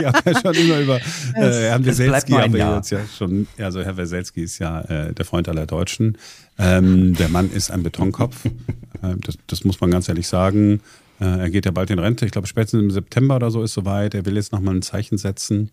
Ich 0.00 0.06
habe 0.06 0.30
ja 0.30 0.40
schon 0.40 0.54
immer 0.54 0.80
über 0.80 0.96
äh, 0.96 1.00
Herrn 1.34 1.84
Weselski 1.84 2.32
haben 2.32 2.52
wir 2.52 2.76
uns 2.76 2.90
ja 2.90 3.00
schon, 3.16 3.46
also 3.58 3.82
Herr 3.82 3.96
Weselski 3.96 4.42
ist 4.42 4.58
ja 4.58 4.80
äh, 4.82 5.12
der 5.12 5.24
Freund 5.24 5.48
aller 5.48 5.66
Deutschen. 5.66 6.18
Ähm, 6.58 7.14
der 7.14 7.28
Mann 7.28 7.50
ist 7.50 7.70
ein 7.70 7.82
Betonkopf. 7.82 8.44
äh, 9.02 9.14
das, 9.24 9.36
das, 9.46 9.64
muss 9.64 9.80
man 9.80 9.90
ganz 9.90 10.08
ehrlich 10.08 10.26
sagen. 10.26 10.80
Äh, 11.20 11.24
er 11.24 11.50
geht 11.50 11.64
ja 11.64 11.70
bald 11.70 11.90
in 11.90 11.98
Rente. 11.98 12.26
Ich 12.26 12.32
glaube, 12.32 12.46
spätestens 12.46 12.82
im 12.82 12.90
September 12.90 13.36
oder 13.36 13.50
so 13.50 13.62
ist 13.62 13.74
soweit. 13.74 14.14
Er 14.14 14.26
will 14.26 14.36
jetzt 14.36 14.52
nochmal 14.52 14.74
ein 14.74 14.82
Zeichen 14.82 15.18
setzen. 15.18 15.70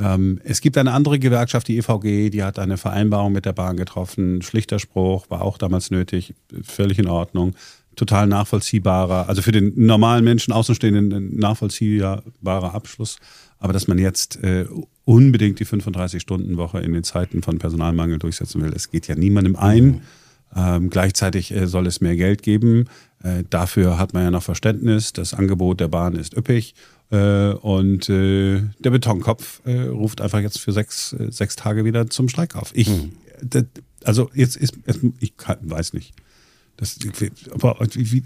Ähm, 0.00 0.40
es 0.44 0.60
gibt 0.60 0.78
eine 0.78 0.92
andere 0.92 1.18
Gewerkschaft, 1.18 1.68
die 1.68 1.76
EVG, 1.76 2.30
die 2.30 2.42
hat 2.42 2.58
eine 2.58 2.78
Vereinbarung 2.78 3.32
mit 3.32 3.44
der 3.44 3.52
Bahn 3.52 3.76
getroffen. 3.76 4.40
Schlichter 4.40 4.78
Spruch, 4.78 5.28
war 5.28 5.42
auch 5.42 5.58
damals 5.58 5.90
nötig, 5.90 6.34
völlig 6.62 6.98
in 6.98 7.08
Ordnung 7.08 7.54
total 7.96 8.26
nachvollziehbarer, 8.26 9.28
also 9.28 9.42
für 9.42 9.52
den 9.52 9.72
normalen 9.76 10.24
Menschen 10.24 10.52
Außenstehenden 10.52 11.36
nachvollziehbarer 11.38 12.74
Abschluss. 12.74 13.18
Aber 13.58 13.72
dass 13.72 13.86
man 13.86 13.98
jetzt 13.98 14.42
äh, 14.42 14.66
unbedingt 15.04 15.60
die 15.60 15.66
35-Stunden-Woche 15.66 16.80
in 16.80 16.92
den 16.92 17.04
Zeiten 17.04 17.42
von 17.42 17.58
Personalmangel 17.58 18.18
durchsetzen 18.18 18.62
will, 18.62 18.72
es 18.74 18.90
geht 18.90 19.06
ja 19.08 19.14
niemandem 19.14 19.56
ein. 19.56 20.02
Ähm, 20.54 20.90
gleichzeitig 20.90 21.54
äh, 21.54 21.66
soll 21.66 21.86
es 21.86 22.00
mehr 22.00 22.16
Geld 22.16 22.42
geben. 22.42 22.86
Äh, 23.22 23.44
dafür 23.48 23.98
hat 23.98 24.12
man 24.14 24.24
ja 24.24 24.30
noch 24.30 24.42
Verständnis. 24.42 25.12
Das 25.12 25.32
Angebot 25.32 25.80
der 25.80 25.88
Bahn 25.88 26.14
ist 26.14 26.36
üppig. 26.36 26.74
Äh, 27.10 27.52
und 27.52 28.08
äh, 28.08 28.62
der 28.80 28.90
Betonkopf 28.90 29.60
äh, 29.64 29.82
ruft 29.82 30.20
einfach 30.20 30.40
jetzt 30.40 30.58
für 30.58 30.72
sechs, 30.72 31.16
sechs 31.28 31.56
Tage 31.56 31.84
wieder 31.84 32.10
zum 32.10 32.28
Streik 32.28 32.56
auf. 32.56 32.72
Ich, 32.74 32.88
mhm. 32.88 33.12
das, 33.42 33.64
also 34.04 34.30
jetzt 34.34 34.56
ist, 34.56 34.74
ich 35.20 35.36
kann, 35.36 35.58
weiß 35.62 35.92
nicht. 35.94 36.14
Das, 36.76 36.98
aber 37.52 37.76
wie, 37.94 38.24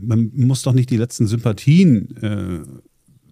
man 0.00 0.30
muss 0.34 0.62
doch 0.62 0.72
nicht 0.72 0.90
die 0.90 0.96
letzten 0.96 1.26
Sympathien 1.26 2.16
äh, 2.22 2.60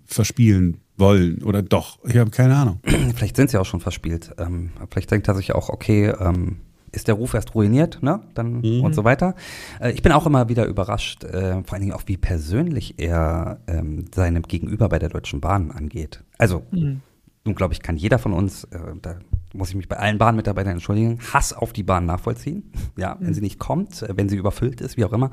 verspielen 0.04 0.78
wollen 0.96 1.42
oder 1.42 1.62
doch? 1.62 1.98
Ich 2.04 2.16
habe 2.16 2.30
keine 2.30 2.54
Ahnung. 2.56 2.80
Vielleicht 3.14 3.36
sind 3.36 3.50
sie 3.50 3.58
auch 3.58 3.66
schon 3.66 3.80
verspielt. 3.80 4.32
Ähm, 4.38 4.70
vielleicht 4.90 5.10
denkt 5.10 5.28
er 5.28 5.34
sich 5.34 5.54
auch, 5.54 5.70
okay, 5.70 6.12
ähm, 6.20 6.58
ist 6.92 7.08
der 7.08 7.14
Ruf 7.14 7.34
erst 7.34 7.54
ruiniert, 7.54 8.02
ne? 8.02 8.20
Dann 8.34 8.60
mhm. 8.60 8.82
und 8.82 8.94
so 8.94 9.04
weiter. 9.04 9.34
Äh, 9.80 9.92
ich 9.92 10.02
bin 10.02 10.12
auch 10.12 10.26
immer 10.26 10.48
wieder 10.48 10.66
überrascht, 10.66 11.24
äh, 11.24 11.62
vor 11.62 11.74
allen 11.74 11.82
Dingen 11.82 11.92
auch, 11.92 12.02
wie 12.06 12.16
persönlich 12.16 12.94
er 12.98 13.60
ähm, 13.66 14.06
seinem 14.14 14.42
Gegenüber 14.42 14.88
bei 14.88 14.98
der 14.98 15.08
Deutschen 15.08 15.40
Bahn 15.40 15.70
angeht. 15.70 16.22
Also, 16.38 16.64
mhm. 16.70 17.00
nun 17.44 17.54
glaube 17.54 17.74
ich, 17.74 17.82
kann 17.82 17.96
jeder 17.96 18.18
von 18.18 18.32
uns, 18.32 18.64
äh, 18.64 18.78
da 19.02 19.18
muss 19.52 19.70
ich 19.70 19.76
mich 19.76 19.88
bei 19.88 19.96
allen 19.96 20.18
Bahnmitarbeitern 20.18 20.74
entschuldigen, 20.74 21.18
Hass 21.32 21.52
auf 21.52 21.72
die 21.72 21.82
Bahn 21.82 22.06
nachvollziehen. 22.06 22.72
Ja, 22.96 23.16
wenn 23.20 23.34
sie 23.34 23.40
nicht 23.40 23.58
kommt, 23.58 24.02
äh, 24.02 24.16
wenn 24.16 24.28
sie 24.28 24.36
überfüllt 24.36 24.80
ist, 24.80 24.96
wie 24.96 25.04
auch 25.04 25.12
immer. 25.12 25.30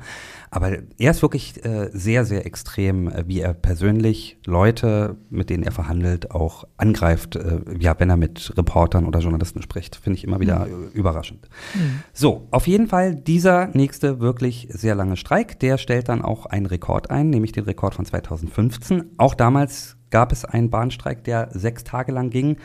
Aber 0.50 0.70
er 0.98 1.10
ist 1.10 1.22
wirklich 1.22 1.64
äh, 1.64 1.90
sehr, 1.92 2.24
sehr 2.24 2.46
extrem, 2.46 3.08
äh, 3.08 3.24
wie 3.26 3.40
er 3.40 3.54
persönlich 3.54 4.38
Leute, 4.44 5.16
mit 5.30 5.50
denen 5.50 5.62
er 5.62 5.72
verhandelt, 5.72 6.30
auch 6.30 6.64
angreift, 6.76 7.36
äh, 7.36 7.60
ja, 7.78 7.94
wenn 7.98 8.10
er 8.10 8.16
mit 8.16 8.52
Reportern 8.56 9.06
oder 9.06 9.20
Journalisten 9.20 9.62
spricht. 9.62 9.96
Finde 9.96 10.18
ich 10.18 10.24
immer 10.24 10.40
wieder 10.40 10.66
mhm. 10.66 10.88
überraschend. 10.92 11.48
Mhm. 11.74 12.02
So, 12.12 12.48
auf 12.50 12.66
jeden 12.66 12.88
Fall 12.88 13.14
dieser 13.14 13.68
nächste 13.68 14.20
wirklich 14.20 14.68
sehr 14.70 14.94
lange 14.94 15.16
Streik, 15.16 15.60
der 15.60 15.78
stellt 15.78 16.08
dann 16.08 16.22
auch 16.22 16.46
einen 16.46 16.66
Rekord 16.66 17.10
ein, 17.10 17.30
nämlich 17.30 17.52
den 17.52 17.64
Rekord 17.64 17.94
von 17.94 18.04
2015. 18.04 19.12
Auch 19.16 19.34
damals 19.34 19.96
gab 20.10 20.32
es 20.32 20.44
einen 20.44 20.70
Bahnstreik, 20.70 21.24
der 21.24 21.48
sechs 21.52 21.84
Tage 21.84 22.12
lang 22.12 22.30
ging. 22.30 22.56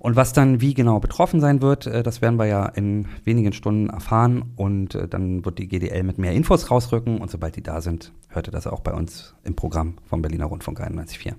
Und 0.00 0.16
was 0.16 0.32
dann 0.32 0.60
wie 0.60 0.74
genau 0.74 1.00
betroffen 1.00 1.40
sein 1.40 1.60
wird, 1.62 1.86
äh, 1.86 2.02
das 2.02 2.22
werden 2.22 2.38
wir 2.38 2.46
ja 2.46 2.66
in 2.66 3.06
wenigen 3.24 3.52
Stunden 3.52 3.90
erfahren. 3.90 4.52
Und 4.56 4.94
äh, 4.94 5.08
dann 5.08 5.44
wird 5.44 5.58
die 5.58 5.68
GDL 5.68 6.02
mit 6.02 6.18
mehr 6.18 6.32
Infos 6.32 6.70
rausrücken. 6.70 7.18
Und 7.18 7.30
sobald 7.30 7.56
die 7.56 7.62
da 7.62 7.80
sind, 7.80 8.12
hört 8.28 8.48
ihr 8.48 8.52
das 8.52 8.66
auch 8.66 8.80
bei 8.80 8.92
uns 8.92 9.34
im 9.44 9.56
Programm 9.56 9.94
vom 10.04 10.22
Berliner 10.22 10.46
Rundfunk 10.46 10.80
91.4. 10.80 11.34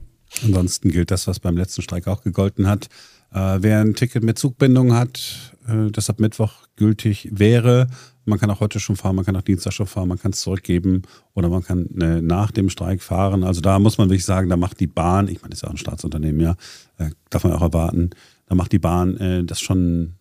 Ansonsten 0.45 0.89
gilt 0.89 1.11
das, 1.11 1.27
was 1.27 1.39
beim 1.39 1.57
letzten 1.57 1.81
Streik 1.81 2.07
auch 2.07 2.21
gegolten 2.21 2.67
hat. 2.67 2.87
Äh, 3.33 3.57
wer 3.61 3.81
ein 3.81 3.95
Ticket 3.95 4.23
mit 4.23 4.37
Zugbindung 4.37 4.93
hat, 4.93 5.55
das 5.91 6.09
ab 6.09 6.19
Mittwoch 6.19 6.53
gültig 6.77 7.29
wäre, 7.31 7.87
man 8.29 8.39
kann 8.39 8.49
auch 8.51 8.59
heute 8.59 8.79
schon 8.79 8.95
fahren, 8.95 9.15
man 9.15 9.25
kann 9.25 9.35
auch 9.35 9.41
Dienstag 9.41 9.73
schon 9.73 9.87
fahren, 9.87 10.07
man 10.07 10.19
kann 10.19 10.31
es 10.31 10.41
zurückgeben 10.41 11.01
oder 11.33 11.49
man 11.49 11.63
kann 11.63 11.89
äh, 11.99 12.21
nach 12.21 12.51
dem 12.51 12.69
Streik 12.69 13.01
fahren. 13.01 13.43
Also 13.43 13.59
da 13.59 13.79
muss 13.79 13.97
man 13.97 14.09
wirklich 14.09 14.25
sagen, 14.25 14.49
da 14.49 14.55
macht 14.55 14.79
die 14.79 14.87
Bahn, 14.87 15.27
ich 15.27 15.41
meine, 15.41 15.49
das 15.49 15.59
ist 15.59 15.61
ja 15.63 15.67
auch 15.67 15.73
ein 15.73 15.77
Staatsunternehmen, 15.77 16.39
ja, 16.39 16.55
äh, 16.97 17.09
darf 17.29 17.43
man 17.43 17.53
auch 17.53 17.61
erwarten, 17.61 18.11
da 18.49 18.55
macht 18.55 18.71
die 18.71 18.79
Bahn 18.79 19.15
äh, 19.17 19.43
das 19.43 19.61
schon, 19.61 20.15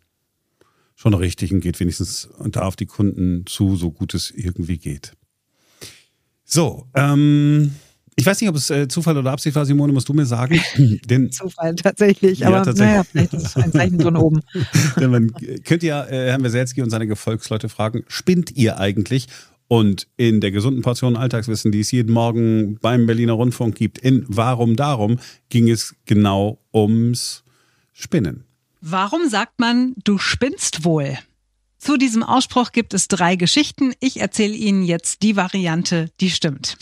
schon 0.94 1.14
richtig 1.14 1.52
und 1.52 1.60
geht 1.60 1.80
wenigstens 1.80 2.28
da 2.50 2.62
auf 2.62 2.76
die 2.76 2.86
Kunden 2.86 3.44
zu, 3.46 3.74
so 3.74 3.90
gut 3.90 4.14
es 4.14 4.30
irgendwie 4.30 4.78
geht. 4.78 5.14
So, 6.44 6.86
ähm, 6.94 7.72
ich 8.16 8.26
weiß 8.26 8.40
nicht, 8.40 8.50
ob 8.50 8.56
es 8.56 8.68
äh, 8.68 8.86
Zufall 8.88 9.16
oder 9.16 9.30
Absicht 9.30 9.56
war, 9.56 9.64
Simone, 9.64 9.92
musst 9.92 10.08
du 10.08 10.12
mir 10.12 10.26
sagen. 10.26 10.60
Denn, 11.08 11.32
Zufall 11.32 11.74
tatsächlich, 11.74 12.40
ja, 12.40 12.48
aber 12.48 12.64
tatsächlich. 12.64 12.90
naja, 12.90 13.04
vielleicht 13.04 13.32
ist 13.32 13.56
ein 13.56 13.72
Zeichen 13.72 14.00
von 14.00 14.16
oben. 14.16 14.40
Denn 15.00 15.10
man 15.10 15.32
könnt 15.64 15.82
ja 15.82 16.04
äh, 16.04 16.30
Herrn 16.30 16.42
Weselski 16.42 16.82
und 16.82 16.90
seine 16.90 17.06
Gefolgsleute 17.06 17.68
fragen, 17.68 18.04
spinnt 18.08 18.56
ihr 18.56 18.78
eigentlich? 18.78 19.26
Und 19.68 20.08
in 20.16 20.40
der 20.40 20.50
gesunden 20.50 20.82
Portion 20.82 21.16
Alltagswissen, 21.16 21.70
die 21.72 21.80
es 21.80 21.92
jeden 21.92 22.12
Morgen 22.12 22.78
beim 22.80 23.06
Berliner 23.06 23.34
Rundfunk 23.34 23.74
gibt, 23.74 23.98
in 23.98 24.24
Warum 24.26 24.76
Darum, 24.76 25.18
ging 25.50 25.68
es 25.68 25.94
genau 26.06 26.58
ums 26.72 27.44
Spinnen. 28.00 28.44
Warum 28.80 29.28
sagt 29.28 29.58
man, 29.58 29.94
du 30.04 30.18
spinnst 30.18 30.84
wohl? 30.84 31.18
Zu 31.78 31.96
diesem 31.96 32.24
Ausspruch 32.24 32.72
gibt 32.72 32.92
es 32.92 33.06
drei 33.06 33.36
Geschichten. 33.36 33.94
Ich 34.00 34.20
erzähle 34.20 34.54
Ihnen 34.54 34.82
jetzt 34.82 35.22
die 35.22 35.36
Variante, 35.36 36.10
die 36.20 36.30
stimmt. 36.30 36.76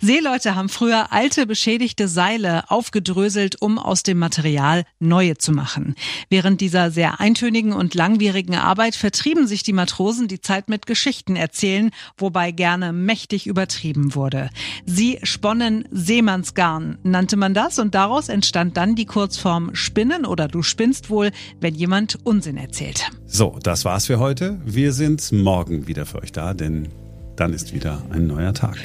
Seeleute 0.00 0.54
haben 0.54 0.70
früher 0.70 1.12
alte, 1.12 1.46
beschädigte 1.46 2.08
Seile 2.08 2.70
aufgedröselt, 2.70 3.60
um 3.60 3.78
aus 3.78 4.02
dem 4.02 4.18
Material 4.18 4.84
neue 5.00 5.36
zu 5.36 5.52
machen. 5.52 5.94
Während 6.30 6.60
dieser 6.62 6.90
sehr 6.90 7.20
eintönigen 7.20 7.72
und 7.72 7.94
langwierigen 7.94 8.54
Arbeit 8.54 8.96
vertrieben 8.96 9.46
sich 9.46 9.62
die 9.62 9.74
Matrosen 9.74 10.28
die 10.28 10.40
Zeit 10.40 10.68
mit 10.68 10.86
Geschichten 10.86 11.36
erzählen, 11.36 11.90
wobei 12.16 12.50
gerne 12.50 12.92
mächtig 12.92 13.46
übertrieben 13.46 14.14
wurde. 14.14 14.48
Sie 14.86 15.18
sponnen 15.24 15.86
Seemannsgarn, 15.90 16.98
nannte 17.02 17.36
man 17.36 17.52
das, 17.52 17.78
und 17.78 17.94
daraus 17.94 18.28
entstand 18.28 18.76
dann 18.76 18.94
die 18.94 19.06
Kurzform 19.06 19.74
Spinnen 19.74 20.24
oder 20.24 20.48
du 20.48 20.62
spinnst 20.62 21.10
wohl, 21.10 21.32
wenn 21.60 21.74
jemand 21.74 22.18
Unsinn 22.24 22.56
erzählt. 22.56 23.10
So, 23.30 23.58
das 23.62 23.84
war's 23.84 24.06
für 24.06 24.18
heute. 24.18 24.58
Wir 24.64 24.94
sind 24.94 25.30
morgen 25.32 25.86
wieder 25.86 26.06
für 26.06 26.22
euch 26.22 26.32
da, 26.32 26.54
denn 26.54 26.88
dann 27.36 27.52
ist 27.52 27.74
wieder 27.74 28.02
ein 28.10 28.26
neuer 28.26 28.54
Tag. 28.54 28.78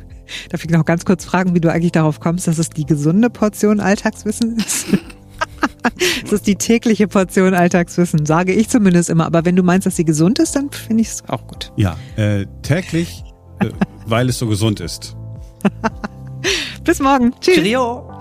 Darf 0.48 0.64
ich 0.64 0.70
noch 0.70 0.86
ganz 0.86 1.04
kurz 1.04 1.26
fragen, 1.26 1.54
wie 1.54 1.60
du 1.60 1.70
eigentlich 1.70 1.92
darauf 1.92 2.18
kommst, 2.18 2.46
dass 2.46 2.58
es 2.58 2.70
die 2.70 2.86
gesunde 2.86 3.28
Portion 3.28 3.78
Alltagswissen 3.78 4.56
ist? 4.56 4.86
das 6.22 6.32
ist 6.32 6.46
die 6.46 6.56
tägliche 6.56 7.08
Portion 7.08 7.52
Alltagswissen, 7.52 8.24
sage 8.24 8.54
ich 8.54 8.70
zumindest 8.70 9.10
immer. 9.10 9.26
Aber 9.26 9.44
wenn 9.44 9.54
du 9.54 9.62
meinst, 9.62 9.86
dass 9.86 9.96
sie 9.96 10.04
gesund 10.06 10.38
ist, 10.38 10.56
dann 10.56 10.70
finde 10.70 11.02
ich 11.02 11.08
es 11.08 11.28
auch 11.28 11.46
gut. 11.46 11.70
Ja, 11.76 11.96
äh, 12.16 12.46
täglich, 12.62 13.22
äh, 13.58 13.68
weil 14.06 14.30
es 14.30 14.38
so 14.38 14.46
gesund 14.46 14.80
ist. 14.80 15.14
Bis 16.84 17.00
morgen. 17.00 17.34
Tschüss. 17.38 17.56
Cheerio. 17.56 18.19